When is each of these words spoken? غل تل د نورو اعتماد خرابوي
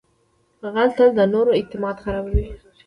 غل 0.73 0.89
تل 0.97 1.09
د 1.17 1.21
نورو 1.33 1.51
اعتماد 1.55 1.95
خرابوي 2.03 2.45